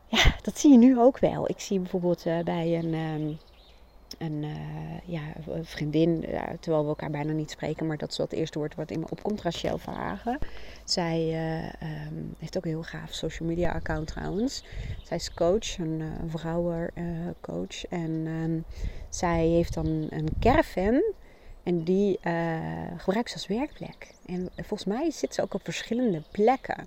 ja, 0.07 0.35
dat 0.41 0.57
zie 0.57 0.71
je 0.71 0.77
nu 0.77 0.99
ook 0.99 1.19
wel. 1.19 1.49
Ik 1.49 1.59
zie 1.59 1.79
bijvoorbeeld 1.79 2.23
bij 2.43 2.77
een... 2.77 2.93
Um, 2.93 3.37
een, 4.19 4.43
uh, 4.43 4.51
ja, 5.05 5.21
vriendin, 5.61 6.25
terwijl 6.59 6.83
we 6.83 6.89
elkaar 6.89 7.09
bijna 7.09 7.31
niet 7.31 7.51
spreken, 7.51 7.87
maar 7.87 7.97
dat 7.97 8.11
is 8.11 8.17
wat 8.17 8.31
het 8.31 8.39
eerste 8.39 8.57
woord 8.57 8.75
wat 8.75 8.91
in 8.91 8.99
me 8.99 9.05
opkomt, 9.09 9.41
Rachel 9.41 9.77
Verhagen. 9.77 10.37
Zij 10.83 11.19
uh, 11.19 12.07
um, 12.07 12.35
heeft 12.39 12.57
ook 12.57 12.63
een 12.63 12.69
heel 12.69 12.83
gaaf 12.83 13.13
social 13.13 13.49
media 13.49 13.71
account 13.71 14.07
trouwens. 14.07 14.63
Zij 15.03 15.17
is 15.17 15.33
coach, 15.33 15.77
een 15.77 16.03
vrouwencoach. 16.27 17.85
en 17.89 18.11
um, 18.27 18.63
zij 19.09 19.45
heeft 19.45 19.73
dan 19.73 20.07
een 20.09 20.27
caravan 20.39 21.03
en 21.63 21.83
die 21.83 22.19
gebruikt 22.97 23.29
ze 23.29 23.35
als 23.35 23.47
werkplek. 23.47 24.13
En 24.25 24.49
volgens 24.55 24.85
mij 24.85 25.11
zit 25.11 25.33
ze 25.33 25.41
ook 25.41 25.53
op 25.53 25.63
verschillende 25.63 26.21
plekken. 26.31 26.77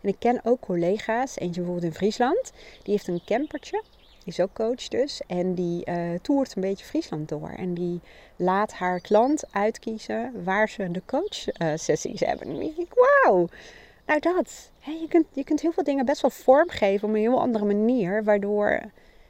En 0.00 0.08
ik 0.08 0.16
ken 0.18 0.40
ook 0.44 0.60
collega's, 0.60 1.36
eentje 1.36 1.60
bijvoorbeeld 1.60 1.92
in 1.92 1.98
Friesland, 1.98 2.52
die 2.82 2.92
heeft 2.92 3.08
een 3.08 3.20
campertje 3.24 3.82
is 4.28 4.40
ook 4.40 4.52
coach 4.52 4.88
dus. 4.88 5.20
En 5.26 5.54
die 5.54 5.90
uh, 5.90 5.96
toert 6.22 6.56
een 6.56 6.62
beetje 6.62 6.84
Friesland 6.84 7.28
door. 7.28 7.50
En 7.56 7.74
die 7.74 8.00
laat 8.36 8.72
haar 8.72 9.00
klant 9.00 9.44
uitkiezen 9.50 10.44
waar 10.44 10.68
ze 10.68 10.90
de 10.90 11.02
coachsessies 11.06 12.22
uh, 12.22 12.28
hebben. 12.28 12.74
Wauw. 12.94 13.48
Nou 14.06 14.20
dat. 14.20 14.70
je, 14.80 15.06
kunt, 15.08 15.26
je 15.32 15.44
kunt 15.44 15.60
heel 15.60 15.72
veel 15.72 15.84
dingen 15.84 16.04
best 16.04 16.20
wel 16.22 16.30
vormgeven 16.30 17.08
op 17.08 17.14
een 17.14 17.20
heel 17.20 17.40
andere 17.40 17.64
manier. 17.64 18.24
Waardoor 18.24 18.68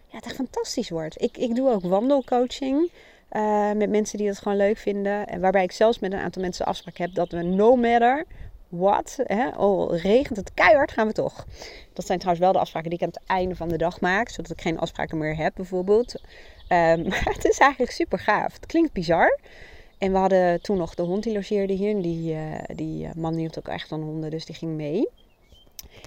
ja, 0.06 0.16
het 0.16 0.24
echt 0.24 0.34
fantastisch 0.34 0.90
wordt. 0.90 1.22
Ik, 1.22 1.36
ik 1.36 1.54
doe 1.54 1.70
ook 1.70 1.82
wandelcoaching. 1.82 2.90
Uh, 3.32 3.72
met 3.72 3.90
mensen 3.90 4.18
die 4.18 4.26
dat 4.26 4.38
gewoon 4.38 4.56
leuk 4.56 4.76
vinden. 4.76 5.26
En 5.26 5.40
waarbij 5.40 5.62
ik 5.62 5.72
zelfs 5.72 5.98
met 5.98 6.12
een 6.12 6.18
aantal 6.18 6.42
mensen 6.42 6.66
afspraak 6.66 6.96
heb 6.96 7.14
dat 7.14 7.32
we 7.32 7.42
no 7.42 7.76
matter 7.76 8.24
wat, 8.68 9.18
al 9.56 9.96
regent 9.96 10.36
het 10.36 10.54
keihard, 10.54 10.92
gaan 10.92 11.06
we 11.06 11.12
toch. 11.12 11.46
Dat 11.92 12.06
zijn 12.06 12.18
trouwens 12.18 12.44
wel 12.44 12.54
de 12.54 12.58
afspraken 12.58 12.90
die 12.90 12.98
ik 12.98 13.04
aan 13.04 13.12
het 13.12 13.26
einde 13.26 13.56
van 13.56 13.68
de 13.68 13.76
dag 13.76 14.00
maak, 14.00 14.28
zodat 14.28 14.50
ik 14.50 14.60
geen 14.60 14.78
afspraken 14.78 15.18
meer 15.18 15.36
heb 15.36 15.52
bijvoorbeeld. 15.54 16.14
Um, 16.68 17.02
maar 17.08 17.28
het 17.34 17.44
is 17.44 17.58
eigenlijk 17.58 17.92
super 17.92 18.18
gaaf. 18.18 18.52
Het 18.54 18.66
klinkt 18.66 18.92
bizar. 18.92 19.38
En 19.98 20.12
we 20.12 20.18
hadden 20.18 20.62
toen 20.62 20.76
nog 20.76 20.94
de 20.94 21.02
hond 21.02 21.22
die 21.22 21.32
logeerde 21.32 21.72
hier. 21.72 22.02
Die, 22.02 22.34
uh, 22.34 22.58
die 22.74 23.04
uh, 23.04 23.12
man 23.16 23.34
hield 23.34 23.58
ook 23.58 23.68
echt 23.68 23.88
van 23.88 24.02
honden, 24.02 24.30
dus 24.30 24.44
die 24.44 24.54
ging 24.54 24.72
mee. 24.76 25.08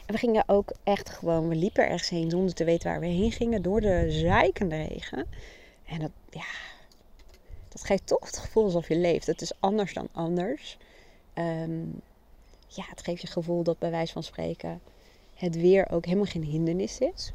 En 0.05 0.13
we 0.13 0.17
gingen 0.17 0.43
ook 0.47 0.73
echt 0.83 1.09
gewoon, 1.09 1.47
we 1.47 1.55
liepen 1.55 1.83
ergens 1.87 2.09
heen 2.09 2.29
zonder 2.29 2.53
te 2.53 2.63
weten 2.63 2.89
waar 2.89 2.99
we 2.99 3.05
heen 3.05 3.31
gingen 3.31 3.61
door 3.61 3.81
de 3.81 4.05
zijkende 4.09 4.75
regen. 4.75 5.25
En 5.85 5.99
dat, 5.99 6.11
ja, 6.29 6.45
dat 7.69 7.83
geeft 7.83 8.07
toch 8.07 8.25
het 8.25 8.37
gevoel 8.37 8.63
alsof 8.63 8.87
je 8.87 8.97
leeft. 8.97 9.27
Het 9.27 9.41
is 9.41 9.51
anders 9.59 9.93
dan 9.93 10.07
anders. 10.11 10.77
Um, 11.33 12.01
ja, 12.75 12.83
het 12.89 13.03
geeft 13.03 13.21
je 13.21 13.27
gevoel 13.27 13.63
dat 13.63 13.79
bij 13.79 13.91
wijze 13.91 14.13
van 14.13 14.23
spreken 14.23 14.81
het 15.35 15.55
weer 15.55 15.89
ook 15.91 16.05
helemaal 16.05 16.25
geen 16.25 16.43
hindernis 16.43 16.99
is. 16.99 17.31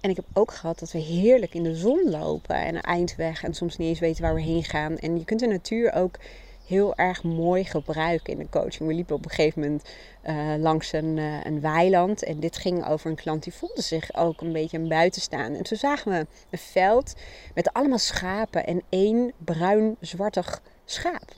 En 0.00 0.10
ik 0.10 0.16
heb 0.16 0.24
ook 0.32 0.52
gehad 0.52 0.78
dat 0.78 0.92
we 0.92 0.98
heerlijk 0.98 1.54
in 1.54 1.62
de 1.62 1.74
zon 1.74 2.10
lopen 2.10 2.56
en 2.56 2.74
een 2.74 2.80
eindweg 2.80 3.42
en 3.44 3.54
soms 3.54 3.76
niet 3.76 3.88
eens 3.88 3.98
weten 3.98 4.22
waar 4.22 4.34
we 4.34 4.40
heen 4.40 4.64
gaan. 4.64 4.98
En 4.98 5.18
je 5.18 5.24
kunt 5.24 5.40
de 5.40 5.46
natuur 5.46 5.92
ook 5.92 6.18
heel 6.66 6.94
erg 6.96 7.22
mooi 7.22 7.64
gebruiken 7.64 8.32
in 8.32 8.38
de 8.38 8.48
coaching. 8.48 8.88
We 8.88 8.94
liepen 8.94 9.16
op 9.16 9.24
een 9.24 9.30
gegeven 9.30 9.60
moment 9.60 9.82
uh, 10.24 10.54
langs 10.58 10.92
een, 10.92 11.16
uh, 11.16 11.44
een 11.44 11.60
weiland. 11.60 12.22
En 12.24 12.40
dit 12.40 12.56
ging 12.56 12.86
over 12.86 13.10
een 13.10 13.16
klant 13.16 13.42
die 13.42 13.54
voelde 13.54 13.82
zich 13.82 14.14
ook 14.16 14.40
een 14.40 14.52
beetje 14.52 14.78
aan 14.78 14.88
buiten 14.88 15.22
staan. 15.22 15.54
En 15.54 15.62
toen 15.62 15.78
zagen 15.78 16.12
we 16.12 16.26
een 16.50 16.58
veld 16.58 17.14
met 17.54 17.72
allemaal 17.72 17.98
schapen 17.98 18.66
en 18.66 18.82
één 18.88 19.32
bruin-zwartig 19.38 20.62
schaap. 20.84 21.34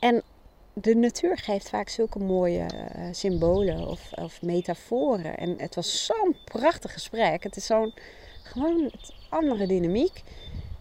En 0.00 0.22
de 0.74 0.94
natuur 0.94 1.38
geeft 1.38 1.68
vaak 1.68 1.88
zulke 1.88 2.18
mooie 2.18 2.66
uh, 2.96 3.04
symbolen 3.12 3.88
of, 3.88 4.10
of, 4.14 4.42
metaforen. 4.42 5.36
En 5.36 5.54
het 5.56 5.74
was 5.74 6.04
zo'n 6.04 6.36
prachtig 6.44 6.92
gesprek. 6.92 7.42
Het 7.42 7.56
is 7.56 7.66
zo'n 7.66 7.94
gewoon 8.42 8.90
andere 9.28 9.66
dynamiek. 9.66 10.22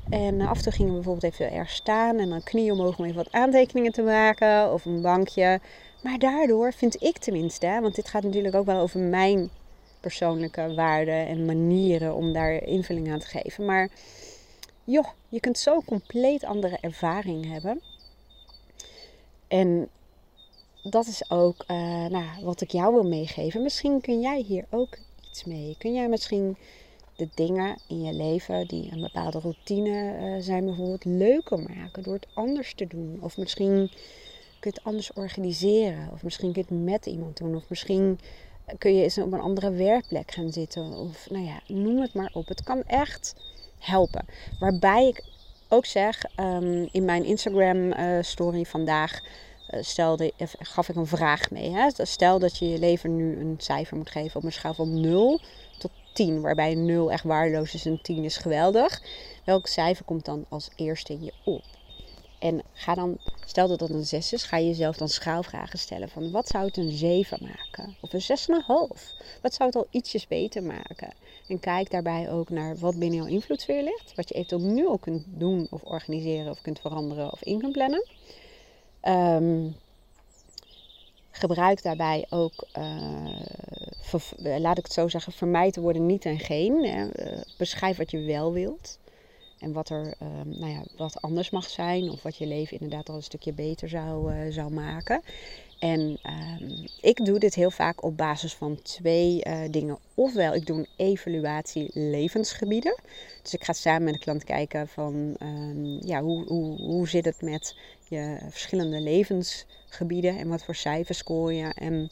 En 0.09 0.41
af 0.41 0.57
en 0.57 0.63
toe 0.63 0.71
gingen 0.71 0.91
we 0.91 0.97
bijvoorbeeld 0.97 1.33
even 1.33 1.51
ergens 1.51 1.75
staan 1.75 2.19
en 2.19 2.29
dan 2.29 2.43
knie 2.43 2.71
omhoog 2.71 2.97
om 2.97 3.05
even 3.05 3.17
wat 3.17 3.31
aantekeningen 3.31 3.91
te 3.91 4.01
maken 4.01 4.73
of 4.73 4.85
een 4.85 5.01
bankje. 5.01 5.59
Maar 6.03 6.19
daardoor 6.19 6.73
vind 6.73 7.03
ik 7.03 7.17
tenminste, 7.17 7.79
want 7.81 7.95
dit 7.95 8.07
gaat 8.07 8.23
natuurlijk 8.23 8.55
ook 8.55 8.65
wel 8.65 8.79
over 8.79 8.99
mijn 8.99 9.49
persoonlijke 9.99 10.73
waarden 10.75 11.27
en 11.27 11.45
manieren 11.45 12.15
om 12.15 12.33
daar 12.33 12.63
invulling 12.63 13.11
aan 13.11 13.19
te 13.19 13.27
geven. 13.27 13.65
Maar 13.65 13.89
joh, 14.83 15.07
je 15.29 15.39
kunt 15.39 15.57
zo 15.57 15.81
compleet 15.85 16.43
andere 16.43 16.77
ervaring 16.81 17.51
hebben. 17.51 17.81
En 19.53 19.89
dat 20.83 21.07
is 21.07 21.29
ook 21.29 21.65
uh, 21.67 22.05
nou, 22.05 22.25
wat 22.41 22.61
ik 22.61 22.71
jou 22.71 22.93
wil 22.93 23.03
meegeven. 23.03 23.61
Misschien 23.61 24.01
kun 24.01 24.21
jij 24.21 24.41
hier 24.41 24.65
ook 24.69 24.97
iets 25.29 25.43
mee. 25.43 25.75
Kun 25.77 25.93
jij 25.93 26.09
misschien 26.09 26.57
de 27.15 27.29
dingen 27.33 27.77
in 27.87 28.01
je 28.01 28.13
leven 28.13 28.67
die 28.67 28.91
een 28.91 29.01
bepaalde 29.01 29.39
routine 29.39 30.17
uh, 30.19 30.41
zijn, 30.41 30.65
bijvoorbeeld 30.65 31.05
leuker 31.05 31.59
maken 31.59 32.03
door 32.03 32.13
het 32.13 32.27
anders 32.33 32.73
te 32.73 32.87
doen? 32.87 33.17
Of 33.21 33.37
misschien 33.37 33.87
kun 34.59 34.71
je 34.71 34.77
het 34.77 34.83
anders 34.83 35.13
organiseren. 35.13 36.09
Of 36.13 36.23
misschien 36.23 36.53
kun 36.53 36.65
je 36.67 36.75
het 36.75 36.85
met 36.85 37.05
iemand 37.05 37.37
doen. 37.37 37.55
Of 37.55 37.69
misschien 37.69 38.19
kun 38.77 38.95
je 38.95 39.03
eens 39.03 39.17
op 39.17 39.33
een 39.33 39.39
andere 39.39 39.71
werkplek 39.71 40.31
gaan 40.31 40.51
zitten. 40.51 40.93
Of 40.93 41.29
nou 41.29 41.45
ja, 41.45 41.61
noem 41.67 42.01
het 42.01 42.13
maar 42.13 42.31
op. 42.33 42.47
Het 42.47 42.63
kan 42.63 42.83
echt 42.83 43.35
helpen. 43.79 44.25
Waarbij 44.59 45.07
ik 45.07 45.23
ook 45.73 45.85
zeg, 45.85 46.23
um, 46.39 46.87
in 46.91 47.05
mijn 47.05 47.25
Instagram 47.25 47.77
uh, 47.77 48.17
story 48.21 48.65
vandaag 48.65 49.19
uh, 49.21 49.81
stelde, 49.81 50.31
gaf 50.59 50.89
ik 50.89 50.95
een 50.95 51.07
vraag 51.07 51.51
mee. 51.51 51.71
Hè? 51.71 51.89
Stel 51.93 52.39
dat 52.39 52.57
je 52.57 52.69
je 52.69 52.79
leven 52.79 53.15
nu 53.15 53.39
een 53.39 53.55
cijfer 53.57 53.97
moet 53.97 54.09
geven 54.09 54.35
op 54.35 54.43
een 54.43 54.51
schaal 54.51 54.73
van 54.73 55.01
0 55.01 55.41
tot 55.77 55.91
10. 56.13 56.41
Waarbij 56.41 56.75
0 56.75 57.11
echt 57.11 57.23
waardeloos 57.23 57.73
is 57.73 57.85
en 57.85 57.99
10 58.01 58.23
is 58.23 58.37
geweldig. 58.37 59.01
Welk 59.45 59.67
cijfer 59.67 60.05
komt 60.05 60.25
dan 60.25 60.45
als 60.49 60.69
eerste 60.75 61.13
in 61.13 61.23
je 61.23 61.33
op? 61.43 61.63
En 62.43 62.61
ga 62.73 62.95
dan, 62.95 63.17
stel 63.45 63.67
dat 63.67 63.79
dat 63.79 63.89
een 63.89 64.05
6 64.05 64.33
is, 64.33 64.43
ga 64.43 64.57
je 64.57 64.65
jezelf 64.65 64.97
dan 64.97 65.09
schaalvragen 65.09 65.79
stellen. 65.79 66.09
Van 66.09 66.31
wat 66.31 66.47
zou 66.47 66.65
het 66.65 66.77
een 66.77 66.91
7 66.91 67.37
maken? 67.41 67.95
Of 68.01 68.13
een 68.13 68.21
6,5? 68.21 69.01
Wat 69.41 69.53
zou 69.53 69.69
het 69.69 69.75
al 69.75 69.87
ietsjes 69.89 70.27
beter 70.27 70.63
maken? 70.63 71.13
En 71.47 71.59
kijk 71.59 71.91
daarbij 71.91 72.31
ook 72.31 72.49
naar 72.49 72.77
wat 72.77 72.99
binnen 72.99 73.17
jouw 73.17 73.27
invloedssfeer 73.27 73.83
ligt. 73.83 74.15
Wat 74.15 74.29
je 74.29 74.35
eventueel 74.35 74.61
nu 74.61 74.87
al 74.87 74.97
kunt 74.97 75.23
doen 75.27 75.67
of 75.69 75.83
organiseren 75.83 76.51
of 76.51 76.61
kunt 76.61 76.79
veranderen 76.79 77.31
of 77.31 77.43
in 77.43 77.59
kunt 77.59 77.71
plannen. 77.71 78.07
Um, 79.01 79.75
gebruik 81.31 81.83
daarbij 81.83 82.25
ook, 82.29 82.67
uh, 82.77 83.37
laat 84.59 84.77
ik 84.77 84.83
het 84.83 84.93
zo 84.93 85.07
zeggen, 85.07 85.33
vermijd 85.33 85.73
te 85.73 85.81
worden 85.81 86.05
niet 86.05 86.25
en 86.25 86.39
geen. 86.39 86.85
Uh, 86.85 87.41
beschrijf 87.57 87.97
wat 87.97 88.11
je 88.11 88.19
wel 88.19 88.53
wilt. 88.53 88.97
En 89.63 89.73
wat 89.73 89.89
er 89.89 90.13
um, 90.21 90.59
nou 90.59 90.71
ja, 90.71 90.83
wat 90.97 91.21
anders 91.21 91.49
mag 91.49 91.69
zijn. 91.69 92.09
Of 92.09 92.23
wat 92.23 92.37
je 92.37 92.47
leven 92.47 92.79
inderdaad 92.79 93.09
al 93.09 93.15
een 93.15 93.23
stukje 93.23 93.53
beter 93.53 93.89
zou, 93.89 94.33
uh, 94.33 94.51
zou 94.51 94.71
maken. 94.71 95.21
En 95.79 95.99
um, 95.99 96.85
ik 97.01 97.25
doe 97.25 97.39
dit 97.39 97.55
heel 97.55 97.71
vaak 97.71 98.03
op 98.03 98.17
basis 98.17 98.53
van 98.53 98.81
twee 98.81 99.45
uh, 99.47 99.59
dingen. 99.71 99.97
Ofwel, 100.13 100.53
ik 100.53 100.65
doe 100.65 100.77
een 100.77 100.87
evaluatie 100.95 101.89
levensgebieden. 101.93 102.95
Dus 103.41 103.53
ik 103.53 103.63
ga 103.63 103.73
samen 103.73 104.03
met 104.03 104.13
de 104.13 104.19
klant 104.19 104.43
kijken 104.43 104.87
van 104.87 105.35
um, 105.41 105.99
ja, 106.05 106.21
hoe, 106.21 106.47
hoe, 106.47 106.81
hoe 106.81 107.07
zit 107.07 107.25
het 107.25 107.41
met 107.41 107.75
je 108.07 108.37
verschillende 108.49 109.01
levensgebieden. 109.01 110.37
En 110.37 110.47
wat 110.47 110.63
voor 110.63 110.75
cijfers 110.75 111.17
scoor 111.17 111.53
je. 111.53 111.73
En 111.73 112.09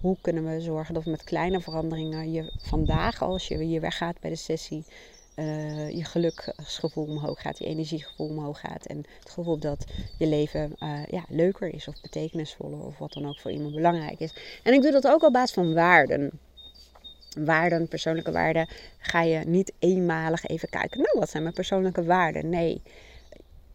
hoe 0.00 0.16
kunnen 0.20 0.44
we 0.44 0.60
zorgen 0.60 0.94
dat 0.94 1.04
we 1.04 1.10
met 1.10 1.24
kleine 1.24 1.60
veranderingen 1.60 2.32
je 2.32 2.52
vandaag, 2.62 3.22
als 3.22 3.48
je 3.48 3.62
hier 3.62 3.80
weggaat 3.80 4.20
bij 4.20 4.30
de 4.30 4.36
sessie, 4.36 4.84
uh, 5.36 5.90
je 5.90 6.04
geluksgevoel 6.04 7.04
omhoog 7.04 7.40
gaat, 7.40 7.58
je 7.58 7.64
energiegevoel 7.64 8.28
omhoog 8.28 8.60
gaat. 8.60 8.86
En 8.86 9.04
het 9.18 9.30
gevoel 9.30 9.58
dat 9.58 9.84
je 10.18 10.26
leven 10.26 10.72
uh, 10.82 11.06
ja, 11.06 11.24
leuker 11.28 11.74
is 11.74 11.88
of 11.88 12.00
betekenisvoller 12.02 12.84
of 12.84 12.98
wat 12.98 13.12
dan 13.12 13.28
ook 13.28 13.38
voor 13.38 13.50
iemand 13.50 13.74
belangrijk 13.74 14.20
is. 14.20 14.34
En 14.62 14.72
ik 14.72 14.82
doe 14.82 14.90
dat 14.92 15.06
ook 15.06 15.22
op 15.22 15.32
basis 15.32 15.54
van 15.54 15.74
waarden. 15.74 16.30
Waarden, 17.38 17.88
persoonlijke 17.88 18.32
waarden, 18.32 18.68
ga 18.98 19.22
je 19.22 19.38
niet 19.46 19.72
eenmalig 19.78 20.44
even 20.44 20.68
kijken. 20.68 21.00
Nou, 21.00 21.18
wat 21.18 21.30
zijn 21.30 21.42
mijn 21.42 21.54
persoonlijke 21.54 22.04
waarden? 22.04 22.48
Nee. 22.48 22.82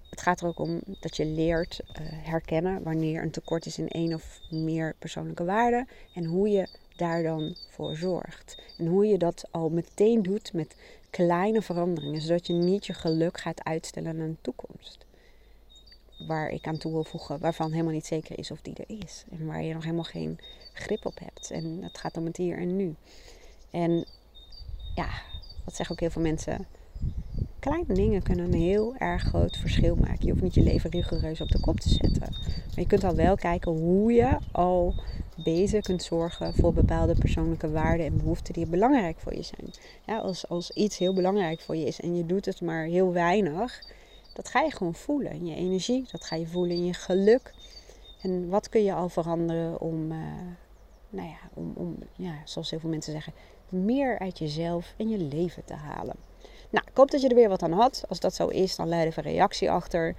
Het 0.09 0.21
gaat 0.21 0.41
er 0.41 0.47
ook 0.47 0.59
om 0.59 0.81
dat 0.99 1.17
je 1.17 1.25
leert 1.25 1.79
uh, 1.79 1.95
herkennen 2.01 2.83
wanneer 2.83 3.21
een 3.21 3.31
tekort 3.31 3.65
is 3.65 3.77
in 3.77 3.87
één 3.87 4.13
of 4.13 4.39
meer 4.49 4.95
persoonlijke 4.99 5.45
waarden. 5.45 5.87
En 6.13 6.25
hoe 6.25 6.49
je 6.49 6.67
daar 6.95 7.23
dan 7.23 7.55
voor 7.69 7.95
zorgt. 7.95 8.57
En 8.77 8.87
hoe 8.87 9.05
je 9.05 9.17
dat 9.17 9.47
al 9.51 9.69
meteen 9.69 10.21
doet 10.21 10.53
met 10.53 10.75
kleine 11.09 11.61
veranderingen, 11.61 12.21
zodat 12.21 12.47
je 12.47 12.53
niet 12.53 12.85
je 12.85 12.93
geluk 12.93 13.39
gaat 13.39 13.63
uitstellen 13.63 14.15
naar 14.15 14.27
een 14.27 14.37
toekomst. 14.41 15.05
Waar 16.27 16.49
ik 16.49 16.67
aan 16.67 16.77
toe 16.77 16.91
wil 16.91 17.03
voegen, 17.03 17.39
waarvan 17.39 17.71
helemaal 17.71 17.93
niet 17.93 18.05
zeker 18.05 18.37
is 18.37 18.51
of 18.51 18.61
die 18.61 18.75
er 18.75 18.97
is. 19.03 19.23
En 19.31 19.45
waar 19.45 19.63
je 19.63 19.73
nog 19.73 19.83
helemaal 19.83 20.03
geen 20.03 20.39
grip 20.73 21.05
op 21.05 21.19
hebt. 21.19 21.51
En 21.51 21.83
het 21.83 21.97
gaat 21.97 22.17
om 22.17 22.25
het 22.25 22.37
hier 22.37 22.57
en 22.57 22.75
nu. 22.75 22.95
En 23.71 24.05
ja, 24.95 25.09
dat 25.65 25.75
zeggen 25.75 25.91
ook 25.91 25.99
heel 25.99 26.09
veel 26.11 26.21
mensen. 26.21 26.67
Kleine 27.59 27.93
dingen 27.93 28.23
kunnen 28.23 28.45
een 28.45 28.59
heel 28.59 28.95
erg 28.95 29.23
groot 29.23 29.57
verschil 29.57 29.95
maken. 29.95 30.25
Je 30.25 30.29
hoeft 30.29 30.43
niet 30.43 30.53
je 30.53 30.63
leven 30.63 30.89
rigoureus 30.89 31.41
op 31.41 31.51
de 31.51 31.59
kop 31.59 31.79
te 31.79 31.89
zetten. 31.89 32.27
Maar 32.29 32.79
je 32.79 32.87
kunt 32.87 33.03
al 33.03 33.15
wel 33.15 33.35
kijken 33.35 33.71
hoe 33.71 34.13
je 34.13 34.37
al 34.51 34.93
bezig 35.43 35.83
kunt 35.83 36.03
zorgen 36.03 36.53
voor 36.53 36.73
bepaalde 36.73 37.15
persoonlijke 37.15 37.71
waarden 37.71 38.05
en 38.05 38.17
behoeften 38.17 38.53
die 38.53 38.65
belangrijk 38.65 39.19
voor 39.19 39.35
je 39.35 39.43
zijn. 39.43 39.73
Ja, 40.05 40.17
als, 40.17 40.47
als 40.47 40.71
iets 40.71 40.97
heel 40.97 41.13
belangrijk 41.13 41.59
voor 41.59 41.75
je 41.75 41.85
is 41.85 41.99
en 41.99 42.15
je 42.15 42.25
doet 42.25 42.45
het 42.45 42.61
maar 42.61 42.83
heel 42.83 43.13
weinig, 43.13 43.83
dat 44.33 44.49
ga 44.49 44.61
je 44.61 44.71
gewoon 44.71 44.95
voelen 44.95 45.31
in 45.31 45.45
je 45.45 45.55
energie, 45.55 46.05
dat 46.11 46.23
ga 46.23 46.35
je 46.35 46.47
voelen 46.47 46.75
in 46.75 46.85
je 46.85 46.93
geluk. 46.93 47.53
En 48.21 48.49
wat 48.49 48.69
kun 48.69 48.83
je 48.83 48.93
al 48.93 49.09
veranderen 49.09 49.81
om, 49.81 50.11
uh, 50.11 50.17
nou 51.09 51.27
ja, 51.27 51.37
om, 51.53 51.71
om 51.75 51.97
ja, 52.15 52.33
zoals 52.43 52.69
heel 52.69 52.79
veel 52.79 52.89
mensen 52.89 53.13
zeggen, 53.13 53.33
meer 53.69 54.19
uit 54.19 54.39
jezelf 54.39 54.93
en 54.97 55.09
je 55.09 55.17
leven 55.17 55.65
te 55.65 55.73
halen. 55.73 56.15
Nou, 56.69 56.85
ik 56.87 56.97
hoop 56.97 57.11
dat 57.11 57.21
je 57.21 57.29
er 57.29 57.35
weer 57.35 57.49
wat 57.49 57.63
aan 57.63 57.71
had. 57.71 58.03
Als 58.09 58.19
dat 58.19 58.35
zo 58.35 58.47
is, 58.47 58.75
dan 58.75 58.89
laat 58.89 59.05
even 59.05 59.25
een 59.25 59.31
reactie 59.31 59.71
achter. 59.71 60.15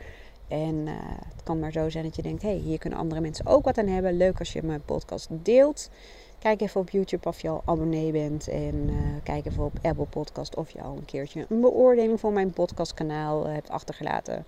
En 0.49 0.75
uh, 0.75 0.93
het 1.35 1.43
kan 1.43 1.59
maar 1.59 1.73
zo 1.73 1.89
zijn 1.89 2.05
dat 2.05 2.17
je 2.17 2.23
denkt: 2.23 2.43
hé, 2.43 2.49
hey, 2.49 2.59
hier 2.59 2.79
kunnen 2.79 2.99
andere 2.99 3.21
mensen 3.21 3.47
ook 3.47 3.65
wat 3.65 3.79
aan 3.79 3.87
hebben. 3.87 4.17
Leuk 4.17 4.39
als 4.39 4.53
je 4.53 4.63
mijn 4.63 4.83
podcast 4.85 5.29
deelt. 5.31 5.91
Kijk 6.39 6.61
even 6.61 6.81
op 6.81 6.91
YouTube 6.91 7.29
of 7.29 7.41
je 7.43 7.49
al 7.49 7.63
abonnee 7.65 8.13
bent. 8.13 8.49
En 8.49 8.75
uh, 8.75 8.97
kijk 9.23 9.47
even 9.47 9.65
op 9.65 9.73
Apple 9.83 10.05
Podcast 10.05 10.57
of 10.57 10.71
je 10.71 10.83
al 10.83 10.97
een 10.97 11.05
keertje 11.05 11.47
een 11.49 11.61
beoordeling 11.61 12.21
voor 12.21 12.33
mijn 12.33 12.51
podcastkanaal 12.51 13.47
uh, 13.47 13.53
hebt 13.53 13.71
achtergelaten. 13.71 14.47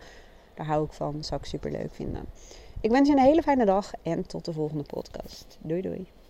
Daar 0.54 0.66
hou 0.66 0.84
ik 0.84 0.92
van. 0.92 1.24
Zou 1.24 1.40
ik 1.40 1.46
super 1.46 1.70
leuk 1.70 1.94
vinden. 1.94 2.24
Ik 2.80 2.90
wens 2.90 3.08
je 3.08 3.14
een 3.14 3.22
hele 3.22 3.42
fijne 3.42 3.64
dag 3.64 3.92
en 4.02 4.26
tot 4.26 4.44
de 4.44 4.52
volgende 4.52 4.84
podcast. 4.84 5.58
Doei 5.60 5.80
doei. 5.80 6.21